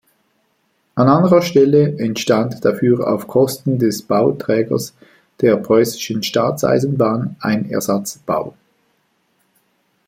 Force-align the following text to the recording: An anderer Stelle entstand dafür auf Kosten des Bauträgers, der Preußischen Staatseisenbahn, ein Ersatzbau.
An 0.95 1.07
anderer 1.07 1.43
Stelle 1.43 1.99
entstand 1.99 2.65
dafür 2.65 3.07
auf 3.07 3.27
Kosten 3.27 3.77
des 3.77 4.01
Bauträgers, 4.01 4.95
der 5.41 5.57
Preußischen 5.57 6.23
Staatseisenbahn, 6.23 7.35
ein 7.39 7.69
Ersatzbau. 7.69 8.55